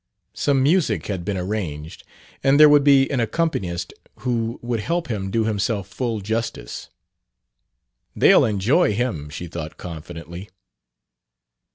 Some 0.33 0.63
music 0.63 1.05
had 1.05 1.23
been 1.23 1.37
arranged 1.37 2.01
and 2.43 2.59
there 2.59 2.67
would 2.69 2.83
be 2.83 3.07
an 3.11 3.19
accompanist 3.19 3.93
who 4.21 4.57
would 4.63 4.79
help 4.79 5.09
him 5.11 5.29
do 5.29 5.43
himself 5.45 5.87
full 5.87 6.21
justice. 6.21 6.89
"They'll 8.15 8.43
enjoy 8.43 8.93
him," 8.95 9.29
she 9.29 9.45
thought 9.45 9.77
confidently. 9.77 10.49